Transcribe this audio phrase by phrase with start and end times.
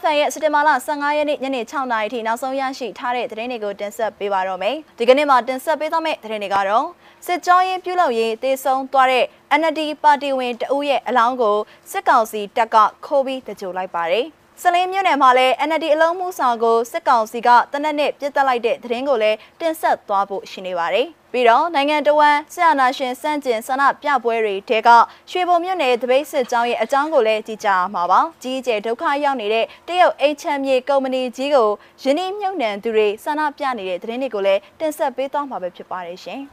[0.00, 6.86] FM ရဲ့စက်တင်ဘာလ15ရက်နေ့ညနေ6နာရီထိနောက်ဆုံးရရှိထားတဲ့သတင်းတွေကိုတင်ဆက်ပေးပါတော့မယ်။ဒီကနေ့မှာတင်ဆက်ပေးသွားမယ့်သတင်းတွေကတော့
[7.26, 9.24] စစ်ကြောရေးပြုလုပ်ရေးတေဆုံးသွားတဲ့
[9.60, 11.56] NLD ပါတီဝင်တဦးရဲ့အလောင်းကို
[11.90, 12.76] စစ်ကောင်စီတပ်က
[13.06, 14.26] ခိုးပြီးတကြိုလိုက်ပါတယ်။
[14.64, 24.88] စလင်းမြို့နယ်မှာလည်း NLD အလုံးမှုဆောင်ကိုစစ်ကောင်စီကတနက်နေ့ပြစ်တက်လိုက်တဲ့သတင်းကိုလည်းတင်ဆက်သွားဖို့ရှိနေပါတယ်။ပြီးတော့နိုင်ငံတော်ဝန်ဆရာနာရှင်စန့်ကျင်ဆန္ဒပြပွဲတွေတဲက
[25.30, 31.68] ရွှေဘုံမြို့နယ်တပိတ်စစ်ကြောင်းရဲ့အကြောင်းကိုလည်းကြည့်ကြမှာပါ။ကြီးကျယ်ဒုက္ခရောက်နေတဲ့တရုတ်အိချမ်းမြေကုမ္ပဏီကြီးကို
[32.02, 36.40] ယင်းနှမြုပ်နှံသူတွေဆန္ဒပြနေတဲ့သတင်းတွေကိုလည်းတင်ဆက်ပေးသွားမှာပဲဖြစ်ပါတယ်ရှင်။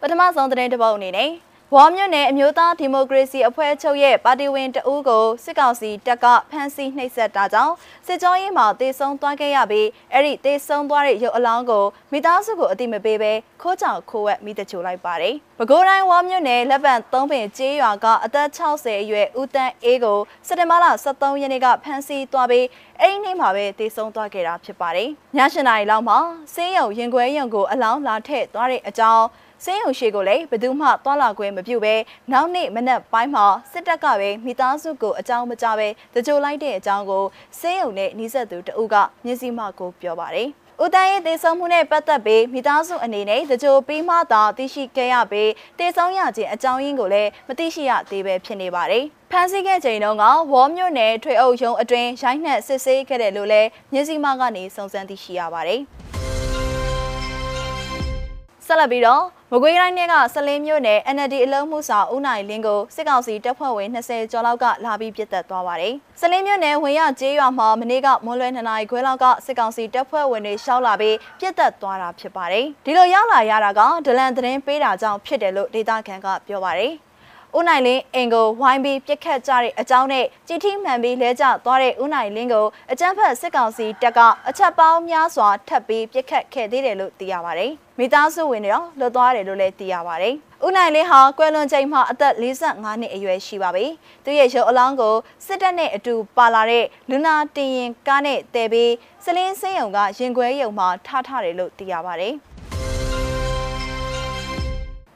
[0.00, 1.30] ပထမဆုံးသတင်းတစ်ပုဒ်အနေနဲ့
[1.74, 7.74] ဝါမြို့နယ်အမျိုးသားဒီမိုကရေစီအဖွဲ့ချုပ်ရဲ့ပါတီဝင်တဦးကိုစစ်ကောင်စီတပ်ကဖမ်းဆီးနှိပ်စက်တာကြောင့်
[8.06, 22.66] စစ်ကြောရေးမှာတေဆုံးသွားခဲ့ရပြီးအဲ့ဒီတေဆုံးသွားတဲ့ရုပ်အလောင်းကိုမိသားစုကိုအတိမပေးဘဲခိုးကြောင်ခိုးဝက်မိတချို့လိုက်ပါတယ်။ပဲခူးတိုင်းဝါမြို့နယ်လက်ပံသုံးပင်ကျေးရွာကအသက်60အရွယ်ဦးတန်းအေးကိုစက်တင်ဘာလ23ရက်နေ့ကဖမ်းဆီးသွားပြီး
[23.00, 26.18] အဲ့ဒီနေ့မှာပဲတေဆုံးသွားခဲ့တာဖြစ်ပါတယ်။ည7နာရီလောက်မှာ
[26.54, 29.26] စင်းရုံရင်ခွဲရုံကိုအလောင်းလာထည့်သွားတဲ့အကြောင်း
[29.64, 31.94] စင်းရုံရှိကိုလည်းဘယ်သူမှတွာလာခွင့်မပြုဘဲ
[32.32, 37.24] နောက်နေ့မနက်ပိုင်းမှာစစ်တပ်ကပဲမိသားစုကိုအကြောင်းမကြားဘဲတကြိုလိုက်တဲ့အကြောင်းကို
[37.60, 40.48] စင်းရုံနဲ့နှီးဆက်သူတအုပ်ကမျက်စိမှကိုပြောပါတယ်။
[40.82, 55.82] ဦးတန်းရဲ့တေဆုံးမှုနဲ့ပတ်သက်ပြီးမိသားစုအနေနဲ့တကြိုပြီးမှသာသိရှိခဲ့ရပြီးတေဆုံးရခြင်းအကြောင်းရင်းကိုလည်းမသိရှိရသေးပဲဖြစ်နေပါတယ်။ဖန်ဆီးခဲ့ချိန်တုန်းကဝေါ်မြို့နယ်ထွေအုပ်ရုံးအတွင်းရိုင်းနှက်စစ်ဆေးခဲ့တယ်လို့လည်းမျက်စိမှကနေစုံစမ်းသိရှိရပါတယ်။
[58.70, 76.94] ဆက်လက်ပြီးတော့မကွေးတိုင်းထဲကဆလင်းမြို့နယ် NLD အလုံးမှုဆောင်ဦးနိုင်လင်းကိုစစ်ကောင်စီတပ်ဖွဲ့ဝင်20ကျော်လောက်ကလာပြီးပြစ်တက်သွားပါတယ်။ဆလင်းမြို့နယ်ဝင်ရကျေးရွာမှာမနေ့ကမွန်းလွဲ2နာရီခွဲလောက်ကစစ်ကောင်စီတပ်ဖွဲ့ဝင်တွေရှောက်လာပြီးပြစ်တက်သွားတာဖြစ်ပါတယ်။ဒီလိုရောက်လာရတာကဒလန်သတင်းပေးတာကြောင့်ဖြစ်တယ်လို့ဒေသခံကပြောပါတယ်။
[77.58, 90.34] ဦးနိုင်လင်းအင်ကိုဝိုင်းပြီးပြစ်ခတ်ကြတဲ့အကြောင်းနဲ့ကြည်ထိမှန်ပြီးလဲကျသွားတဲ့ဦးနိုင်လင်းကိုအကြမ်းဖက်စစ်ကောင်စီတပ်ကအချက်ပေါင်းများစွာထပ်ပြီးပြစ်ခတ်ခဲ့သေးတယ်လို့သိရပါတယ်။မိသားစုဝင်တွေတော့လွတ်သွားတယ်လို့လည်းသိရပါတယ်။
[90.66, 93.86] ဦးနိုင်လင်းဟာကွယ်လွန်ချိန်မှာအသက်45နှစ်အရွယ်ရှိပါပြီ။
[94.24, 95.14] သူရဲ့ရုပ်အလောင်းကို
[95.46, 98.92] စစ်တပ်နဲ့အတူပါလာတဲ့လူနာတင်ရင်ကားနဲ့တဲပြီး
[99.24, 102.34] စလင်းစင်းယုံကရင်ခွဲယုံမှာထားထားတယ်လို့သိရပါတယ်။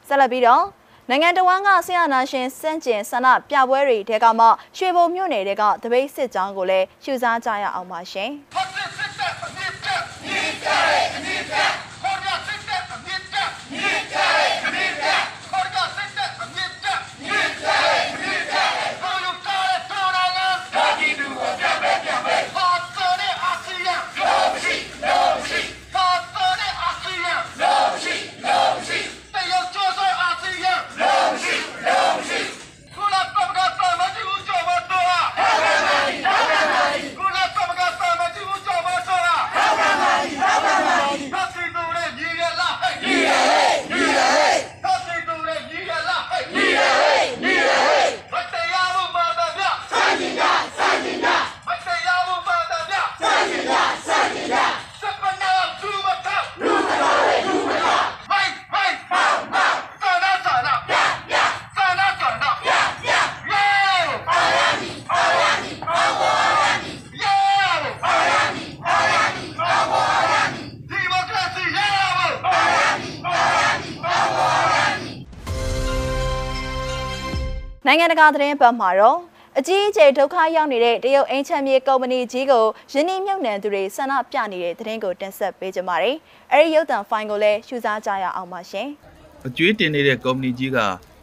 [0.08, 0.64] ဆက်လက်ပြီးတော့
[1.10, 8.30] နိုင်ငံတော်ဝန်ကဆရာနာရှင်စန့်ကျင်ဆန္ဒပြပွဲတွေတဲကမှရွှေဘုံမြို့နယ်တဲကတပိတ်စစ်ကြောင်းကိုလည်းရှုစားကြရအောင်ပါရှင်။
[77.86, 79.18] နိုင်ငံတကာသတင်းပတ်မှာတော့
[79.58, 86.16] အကြီးအကျယ်ဒုက္ခရောက်နေတဲ့တရုတ်အင်ချမ်းမြေကုမ္ပဏီကြီးကိုယင်းနှမြုပ်နှံသူတွေဆန္ဒပြနေတဲ့သတင်းကိုတင်ဆက်ပေးကြပါမယ်။
[86.52, 88.88] အဲဒီရုပ်သံဖိုင်ကိုလည်းရှုစားကြရအောင်ပါရှင်။
[89.46, 90.78] အကျွေးတင်နေတဲ့ကုမ္ပဏီကြီးက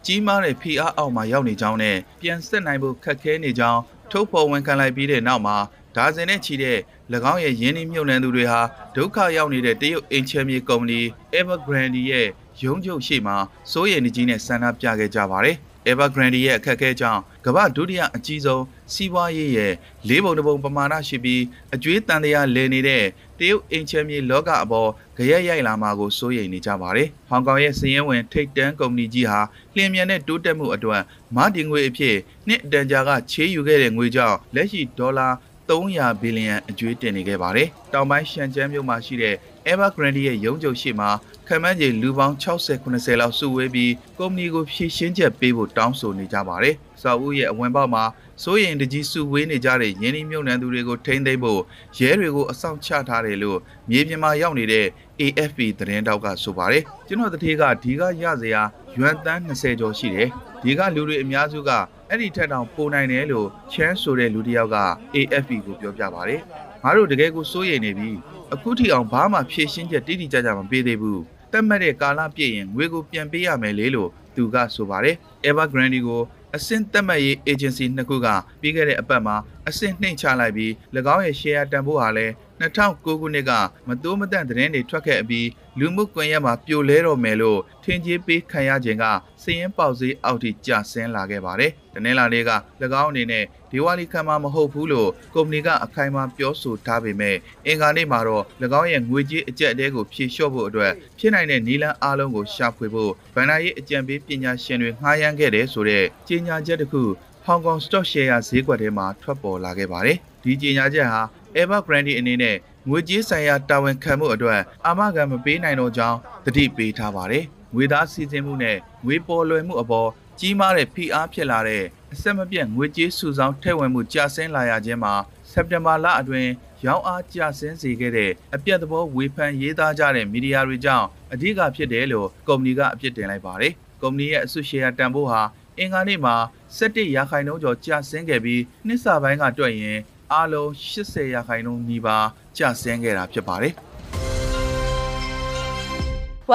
[0.05, 3.79] ကြီးမားတဲ့ဖိအားအောက်မှာရောက်နေကြောင်းနဲ့ပြန်ဆက်နိုင်ဖို့ခက်ခဲနေကြောင်း
[4.11, 5.57] ထုတ်ဖော်ဝန်ခံလိုက်ပြီးတဲ့နောက်မှာ
[5.95, 6.78] ဒါဇင်နဲ့ချီတဲ့၎
[7.33, 8.61] င်းရဲ့ရင်းနှီးမြှုပ်နှံသူတွေဟာ
[8.95, 10.99] ဒုက္ခရောက်နေတဲ့တရုတ်အင်ချမ်းမြေကုမ္ပဏီ
[11.39, 12.28] Evergrande ရဲ့
[12.63, 13.33] ရုံးချုပ်ရှိမှ
[13.72, 15.58] စိုးရိမ်နေကြီးနဲ့ဆန္ဒပြခဲ့ကြပါတယ်။
[15.89, 18.63] Evergrande ရဲ့အခက်အခဲကြောင့်ကမ္ဘာဒုတိယအကြီးဆုံး
[18.93, 19.73] စီးပွားရေးရဲ့
[20.07, 21.43] လေးပုံတစ်ပုံပမာဏရှိပြီး
[21.73, 23.03] အကျွေးတန်တရားလည်နေတဲ့
[23.39, 29.39] တရုတ်အင်ချမ်းမြေလောကအပေါ်ကြရက်ရိုက်လာမှာကိုစိုးရိမ်နေကြပါတယ်။ဟောင်ကောင်ရဲ့စည်ရင်ဝင်ထိတ်တန်းကုမ္ပဏီကြီးဟာ
[29.75, 31.01] လျင်မြန်တဲ့တိုးတက်မှုအတွက်
[31.35, 32.16] မတင်ငွေအဖြစ်
[32.47, 35.27] နှစ်အတန်ကြာကချေးယူခဲ့တဲ့ငွေကြောင့်လက်ရှိဒေါ်လာ
[35.69, 39.35] 300ဘီလီယံအကျွေးတင်နေခဲ့ပါတယ်။တောင်ပိုင်းရှန်ကျန်းမြို့မှာရှိတဲ့
[39.69, 41.09] Evergrande ရဲ့ရုံးချုပ်ရှိမှာ
[41.47, 48.03] ခံမှန်းခြေလူပေါင်း60-90လောက်စုဝေးပြီးကုမ္ပဏီကိုဖြည့်ရှင်းချက်ပေးဖို့တောင်းဆိုနေကြပါတယ်။စာအုပ်ရဲ့အဝင်ပေါက်မှာ
[48.43, 51.61] စိုးရင်တကြီးစုဝေးနေကြတဲ့ရင်းနှီးမြှုပ်နှံသူတွေကိုထိန်းသိမ်းဖို့
[51.97, 53.59] ရဲတွေကိုအဆောင်ချထားတယ်လို့
[53.90, 54.85] မြေပြင်မှာရောက်နေတဲ့
[55.22, 58.61] AFP သတင်းတောက်ကဆိုပါတယ်။ကျွန်တော်တထေးကဒီကရစရာ
[58.97, 60.29] ရွမ်တန်း20ကျော်ရှိတယ်
[60.63, 61.69] ဒီကလူတွေအများစုက
[62.09, 64.78] အဲ့ဒီထက်တောင်ပိုနိုင်တယ်လို့ချမ်းဆိုတဲ့လူတစ်ယောက်က
[65.16, 66.41] AFP ကိုပြောပြပါတယ်
[66.84, 68.09] ငါတို့တကယ်ကိုစိုးရိမ်နေပြီ
[68.53, 71.21] အခုထိအောင်ဘာမှဖြည့်ရှင်းချက်တိတိကျကျမပေးသေးဘူး
[71.51, 75.15] တတ်မှတ်တဲ့ကာလပြည့်ရင်ငွေကိုပြန်ပေးရမယ်လေလို့သူကဆိုပါတယ်
[75.49, 76.21] Evergrande ကို
[76.55, 78.27] အဆင့်တက်မှတ်ရေး agency နှစ်ခုက
[78.61, 79.35] ပြီးခဲ့တဲ့အပတ်မှာ
[79.67, 80.71] အဆင့်နှိမ့်ချလိုက်ပြီး၎
[81.15, 83.52] င်းရဲ့ share တန်ဖိုးဟာလည်း 2009ခုနှစ်က
[83.87, 85.47] မတိုးမတန့်သတင်းတွေထွက်ခဲ့အပြီး
[85.79, 89.05] လူမှုကွန်ရက်မှာပြိုလဲတော့မယ်လို့ထင်ကြီးပေးခံရခြင်းက
[89.43, 92.52] စည်ရင်ပေါက်စည်းအောက်ထိကျဆင်းလာခဲ့ပါတယ်။တနင်္လာနေ့က၎
[93.02, 97.35] င်းအနေနဲ့ဒီဝါလီခံမှာမဟုတ်ဘူးလို့ကုမ္ပဏီကအခိုင်အမာပြောဆိုထားပေမဲ့
[97.66, 98.43] အင်္ဂါနေ့မှာတော့၎
[98.79, 107.03] င်းရဲ့ငွေကြေးအကျက်အတဲကိုဖြေလျှော့ဖို့အတွက်ဖြစ်နိုင်တဲ့နည်းလမ်းအလုံးကိုရှာဖွေဖို့ဗန်နာရေးအကြံပေးပညာရှင်တွေငှားရမ်းခဲ့တယ်ဆိုတဲ့ကြေညာချက်တစ်ခု
[107.46, 111.22] ဟောင်ကောင် stock share ဈေးကွက်ထဲမှာထွက်ပေါ်လာခဲ့ပါတယ်။ဒီကြေညာချက်ဟာ
[111.59, 112.55] Evergrande အနေနဲ့
[112.89, 117.43] ငွေကြေးဆိုင်ရာတာဝန်ခံမှုအတွက်အာမခံမပေးနိုင်တော့ကြောင်းတတိပေးထားပါတယ်။
[117.73, 120.09] ငွေသားစီစဉ်မှုနဲ့ငွေပေါ်လွယ်မှုအပေါ်
[120.39, 121.83] ကြီးမားတဲ့ဖိအားဖြစ်လာတဲ့
[122.13, 125.13] အဆက်မပြတ်ငွေကြေးစုဆောင်းထည့်ဝင်မှုကျဆင်းလာရခြင်းမှာ
[125.51, 126.49] စက်တင်ဘာလအတွင်း
[126.85, 135.41] ရောင်းအားကျဆင်းစေခဲ့တဲ့အပြတ်သဘောဝေဖန်ရေးသားကြတဲ့မီဒီယာတွေကြောင့်အဓိကဖြစ်တယ်လို့ကုမ္ပဏီကအပြစ်တင်လိုက်ပါတယ်။ကုမ္ပဏီရဲ့အစုရှယ်ယာတန်ဖိုးဟာ
[135.77, 136.35] အင်္ဂါနေ့မှာ
[136.77, 139.99] 17ရာခိုင်နှုန်းကျော်ကျဆင်းခဲ့ပြီးနှစ်စပိုင်းကတွက်ရင်
[140.33, 143.73] အားလုံး80ရာခိုင်နှုန်းနီးပါးကျဆင်းခဲ့တာဖြစ်ပါတယ်။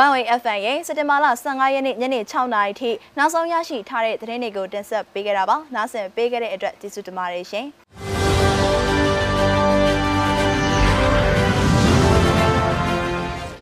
[0.02, 7.66] One Way FM ရဲ့စက်တင်ဘာလ15ရက်နေ့ညနေ6နာရီထိနောက်ဆုံးရရှိထားတဲ့သတင်းတွေကိုတင်ဆက်ပေးခဲ့တာပါ။နားဆင်ပေးခဲ့တဲ့အတွက်ကျေးဇူးတင်ပါတယ်ရှင်။